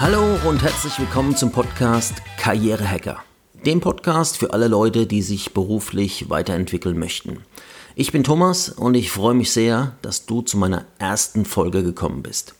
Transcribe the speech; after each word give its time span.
Hallo 0.00 0.22
und 0.48 0.62
herzlich 0.62 0.96
willkommen 1.00 1.34
zum 1.34 1.50
Podcast 1.50 2.22
Karrierehacker. 2.38 3.16
Dem 3.66 3.80
Podcast 3.80 4.38
für 4.38 4.52
alle 4.52 4.68
Leute, 4.68 5.08
die 5.08 5.22
sich 5.22 5.52
beruflich 5.52 6.30
weiterentwickeln 6.30 6.96
möchten. 6.96 7.38
Ich 7.96 8.12
bin 8.12 8.22
Thomas 8.22 8.68
und 8.68 8.94
ich 8.94 9.10
freue 9.10 9.34
mich 9.34 9.50
sehr, 9.50 9.96
dass 10.00 10.24
du 10.24 10.42
zu 10.42 10.56
meiner 10.56 10.84
ersten 11.00 11.44
Folge 11.44 11.82
gekommen 11.82 12.22
bist. 12.22 12.54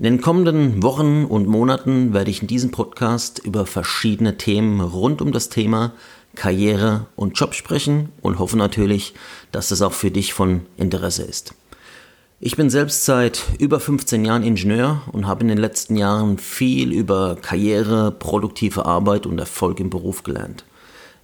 In 0.00 0.06
den 0.06 0.20
kommenden 0.20 0.82
Wochen 0.82 1.24
und 1.24 1.46
Monaten 1.46 2.14
werde 2.14 2.32
ich 2.32 2.42
in 2.42 2.48
diesem 2.48 2.72
Podcast 2.72 3.38
über 3.38 3.64
verschiedene 3.64 4.36
Themen 4.36 4.80
rund 4.80 5.22
um 5.22 5.30
das 5.30 5.50
Thema 5.50 5.92
Karriere 6.34 7.06
und 7.14 7.38
Job 7.38 7.54
sprechen 7.54 8.08
und 8.22 8.40
hoffe 8.40 8.56
natürlich, 8.56 9.14
dass 9.52 9.68
das 9.68 9.82
auch 9.82 9.92
für 9.92 10.10
dich 10.10 10.34
von 10.34 10.66
Interesse 10.76 11.22
ist. 11.22 11.54
Ich 12.44 12.56
bin 12.56 12.70
selbst 12.70 13.04
seit 13.04 13.44
über 13.60 13.78
15 13.78 14.24
Jahren 14.24 14.42
Ingenieur 14.42 15.02
und 15.12 15.28
habe 15.28 15.42
in 15.42 15.48
den 15.48 15.58
letzten 15.58 15.94
Jahren 15.94 16.38
viel 16.38 16.90
über 16.90 17.36
Karriere, 17.40 18.10
produktive 18.10 18.84
Arbeit 18.84 19.26
und 19.26 19.38
Erfolg 19.38 19.78
im 19.78 19.90
Beruf 19.90 20.24
gelernt. 20.24 20.64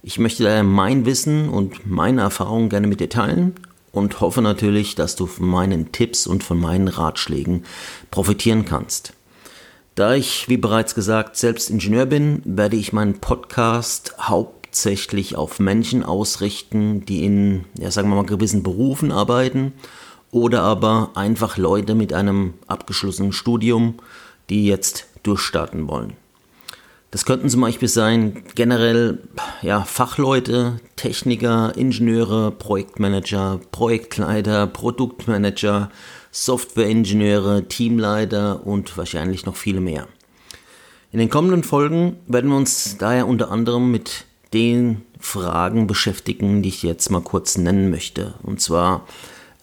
Ich 0.01 0.17
möchte 0.17 0.43
daher 0.43 0.63
mein 0.63 1.05
Wissen 1.05 1.49
und 1.49 1.85
meine 1.85 2.21
Erfahrungen 2.21 2.69
gerne 2.69 2.87
mit 2.87 3.01
dir 3.01 3.09
teilen 3.09 3.55
und 3.91 4.21
hoffe 4.21 4.41
natürlich, 4.41 4.95
dass 4.95 5.17
du 5.17 5.25
von 5.25 5.45
meinen 5.45 5.91
Tipps 5.91 6.25
und 6.25 6.41
von 6.41 6.57
meinen 6.57 6.87
Ratschlägen 6.87 7.65
profitieren 8.11 8.63
kannst. 8.63 9.11
Da 9.95 10.13
ich, 10.13 10.47
wie 10.47 10.55
bereits 10.55 10.95
gesagt, 10.95 11.35
selbst 11.35 11.69
Ingenieur 11.69 12.05
bin, 12.05 12.41
werde 12.45 12.77
ich 12.77 12.93
meinen 12.93 13.19
Podcast 13.19 14.15
hauptsächlich 14.21 15.35
auf 15.35 15.59
Menschen 15.59 16.01
ausrichten, 16.01 17.03
die 17.03 17.25
in, 17.25 17.65
ja, 17.77 17.91
sagen 17.91 18.07
wir 18.07 18.15
mal, 18.15 18.25
gewissen 18.25 18.63
Berufen 18.63 19.11
arbeiten 19.11 19.73
oder 20.31 20.61
aber 20.61 21.11
einfach 21.15 21.57
Leute 21.57 21.95
mit 21.95 22.13
einem 22.13 22.53
abgeschlossenen 22.67 23.31
Studium, 23.31 23.95
die 24.49 24.65
jetzt 24.65 25.07
durchstarten 25.23 25.87
wollen. 25.87 26.13
Das 27.11 27.25
könnten 27.25 27.49
zum 27.49 27.61
Beispiel 27.61 27.87
sein 27.87 28.43
generell 28.53 29.19
ja, 29.63 29.83
Fachleute, 29.83 30.79
Techniker, 30.95 31.73
Ingenieure, 31.75 32.51
Projektmanager, 32.51 33.59
Projektleiter, 33.71 34.67
Produktmanager, 34.67 35.89
Softwareingenieure, 36.31 37.67
Teamleiter 37.67 38.65
und 38.65 38.95
wahrscheinlich 38.95 39.47
noch 39.47 39.55
viele 39.55 39.81
mehr. 39.81 40.07
In 41.11 41.17
den 41.17 41.31
kommenden 41.31 41.63
Folgen 41.63 42.17
werden 42.27 42.51
wir 42.51 42.57
uns 42.57 42.97
daher 42.99 43.27
unter 43.27 43.49
anderem 43.49 43.89
mit 43.89 44.25
den 44.53 45.01
Fragen 45.19 45.87
beschäftigen, 45.87 46.61
die 46.61 46.69
ich 46.69 46.83
jetzt 46.83 47.09
mal 47.09 47.21
kurz 47.21 47.57
nennen 47.57 47.89
möchte. 47.89 48.35
Und 48.43 48.61
zwar, 48.61 49.07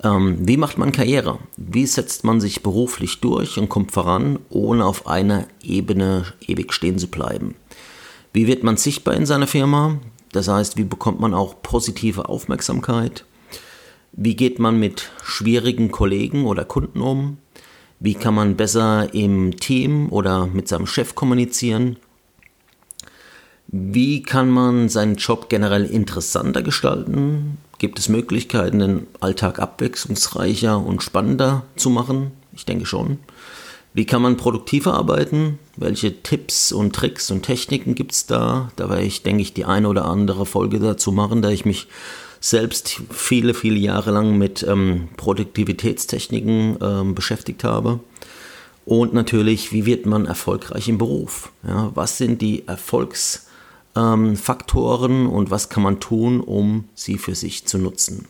ähm, 0.03 0.39
wie 0.41 0.57
macht 0.57 0.79
man 0.79 0.93
Karriere? 0.93 1.39
Wie 1.57 1.87
setzt 1.87 2.25
man 2.25 2.41
sich 2.41 2.63
beruflich 2.63 3.21
durch 3.21 3.59
und 3.59 3.69
kommt 3.69 3.93
voran, 3.93 4.39
ohne 4.51 4.85
auf 4.85 5.07
einer 5.07 5.47
Ebene 5.63 6.25
ewig 6.47 6.73
stehen 6.73 6.99
zu 6.99 7.09
bleiben? 7.09 7.55
Wie 8.33 8.47
wird 8.47 8.63
man 8.63 8.77
sichtbar 8.77 9.15
in 9.15 9.27
seiner 9.27 9.47
Firma? 9.47 9.99
Das 10.33 10.49
heißt, 10.49 10.77
wie 10.77 10.85
bekommt 10.85 11.21
man 11.21 11.33
auch 11.33 11.63
positive 11.63 12.29
Aufmerksamkeit? 12.29 13.25
Wie 14.13 14.37
geht 14.37 14.59
man 14.59 14.79
mit 14.79 15.11
schwierigen 15.23 15.91
Kollegen 15.91 16.47
oder 16.47 16.65
Kunden 16.65 17.01
um? 17.01 17.39
Wie 17.99 18.15
kann 18.15 18.35
man 18.35 18.57
besser 18.57 19.15
im 19.15 19.57
Team 19.57 20.13
oder 20.13 20.47
mit 20.47 20.69
seinem 20.69 20.87
Chef 20.87 21.15
kommunizieren? 21.15 21.97
Wie 23.69 24.23
kann 24.23 24.51
man 24.51 24.89
seinen 24.89 25.17
Job 25.17 25.49
generell 25.49 25.85
interessanter 25.87 26.63
gestalten? 26.63 27.59
Gibt 27.79 27.99
es 27.99 28.09
Möglichkeiten, 28.09 28.79
den 28.79 29.07
Alltag 29.21 29.59
abwechslungsreicher 29.59 30.79
und 30.79 31.03
spannender 31.03 31.65
zu 31.77 31.91
machen? 31.91 32.33
Ich 32.55 32.65
denke 32.65 32.87
schon. 32.87 33.19
Wie 33.93 34.07
kann 34.07 34.23
man 34.23 34.37
produktiver 34.37 34.95
arbeiten? 34.95 35.59
Welche 35.77 36.23
Tipps 36.23 36.73
und 36.73 36.95
Tricks 36.95 37.31
und 37.31 37.43
Techniken 37.43 37.95
gibt 37.95 38.13
es 38.13 38.27
da? 38.27 38.71
Da 38.77 38.89
werde 38.89 39.05
ich, 39.05 39.23
denke 39.23 39.43
ich, 39.43 39.53
die 39.53 39.65
eine 39.65 39.89
oder 39.89 40.07
andere 40.07 40.47
Folge 40.47 40.79
dazu 40.79 41.13
machen, 41.13 41.43
da 41.43 41.51
ich 41.51 41.65
mich 41.65 41.87
selbst 42.41 43.01
viele, 43.11 43.55
viele 43.55 43.79
Jahre 43.79 44.11
lang 44.11 44.39
mit 44.39 44.63
ähm, 44.63 45.09
Produktivitätstechniken 45.17 46.79
ähm, 46.81 47.15
beschäftigt 47.15 47.65
habe. 47.65 48.01
Und 48.85 49.15
natürlich, 49.15 49.73
wie 49.73 49.85
wird 49.85 50.07
man 50.07 50.27
erfolgreich 50.27 50.89
im 50.89 50.99
Beruf? 50.99 51.51
Ja, 51.67 51.91
was 51.95 52.19
sind 52.19 52.41
die 52.41 52.69
Erfolgs- 52.69 53.46
ähm, 53.97 54.37
Faktoren 54.37 55.27
und 55.27 55.51
was 55.51 55.69
kann 55.69 55.83
man 55.83 55.99
tun, 55.99 56.41
um 56.41 56.85
sie 56.95 57.19
für 57.19 57.35
sich 57.35 57.67
zu 57.67 57.79
nutzen. 57.79 58.27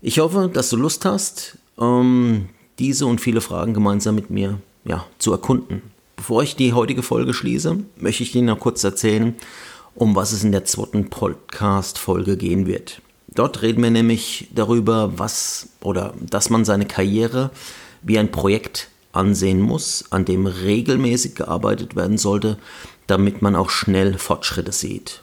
Ich 0.00 0.18
hoffe, 0.18 0.50
dass 0.52 0.70
du 0.70 0.76
Lust 0.76 1.04
hast, 1.04 1.58
ähm, 1.78 2.48
diese 2.78 3.06
und 3.06 3.20
viele 3.20 3.40
Fragen 3.40 3.74
gemeinsam 3.74 4.14
mit 4.14 4.30
mir 4.30 4.58
ja, 4.84 5.06
zu 5.18 5.30
erkunden. 5.30 5.82
Bevor 6.16 6.42
ich 6.42 6.56
die 6.56 6.72
heutige 6.72 7.02
Folge 7.02 7.34
schließe, 7.34 7.78
möchte 7.98 8.22
ich 8.22 8.32
dir 8.32 8.42
noch 8.42 8.58
kurz 8.58 8.82
erzählen, 8.82 9.34
um 9.94 10.16
was 10.16 10.32
es 10.32 10.42
in 10.42 10.52
der 10.52 10.64
zweiten 10.64 11.10
Podcast-Folge 11.10 12.36
gehen 12.36 12.66
wird. 12.66 13.02
Dort 13.34 13.62
reden 13.62 13.82
wir 13.82 13.90
nämlich 13.90 14.48
darüber, 14.54 15.18
was 15.18 15.68
oder 15.80 16.14
dass 16.20 16.50
man 16.50 16.64
seine 16.64 16.86
Karriere 16.86 17.50
wie 18.02 18.18
ein 18.18 18.30
Projekt 18.30 18.88
ansehen 19.12 19.60
muss, 19.60 20.04
an 20.10 20.24
dem 20.24 20.46
regelmäßig 20.46 21.34
gearbeitet 21.34 21.96
werden 21.96 22.18
sollte, 22.18 22.58
damit 23.06 23.42
man 23.42 23.56
auch 23.56 23.70
schnell 23.70 24.18
Fortschritte 24.18 24.72
sieht. 24.72 25.20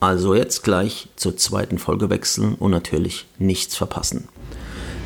Also 0.00 0.34
jetzt 0.34 0.62
gleich 0.62 1.08
zur 1.16 1.36
zweiten 1.36 1.78
Folge 1.78 2.08
wechseln 2.08 2.54
und 2.54 2.70
natürlich 2.70 3.26
nichts 3.38 3.74
verpassen. 3.76 4.28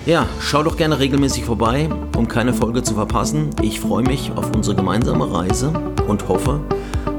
Ja, 0.05 0.29
schau 0.41 0.63
doch 0.63 0.77
gerne 0.77 0.99
regelmäßig 0.99 1.45
vorbei, 1.45 1.89
um 2.17 2.29
keine 2.29 2.53
Folge 2.53 2.83
zu 2.83 2.95
verpassen. 2.95 3.51
Ich 3.63 3.81
freue 3.81 4.03
mich 4.03 4.33
auf 4.33 4.55
unsere 4.55 4.77
gemeinsame 4.77 5.33
Reise 5.33 5.73
und 6.09 6.29
hoffe, 6.29 6.61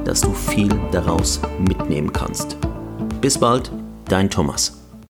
dass 0.03 0.21
du 0.21 0.33
viel 0.33 0.69
daraus 0.91 1.39
mitnehmen 1.59 2.11
kannst. 2.11 2.57
Bis 3.21 3.39
bald, 3.39 3.71
dein 4.09 4.29
Thomas. 4.29 4.82